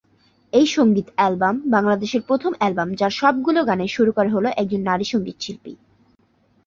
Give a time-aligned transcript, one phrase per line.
[0.53, 5.73] এই সঙ্গীত এলবাম বাংলাদেশের প্রথম এলবাম যার সবগুলো গানের সুরকার হল একজন নারী সঙ্গীত শিল্পী।